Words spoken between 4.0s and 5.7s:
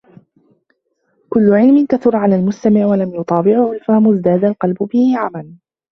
ازْدَادَ الْقَلْبُ بِهِ عَمًى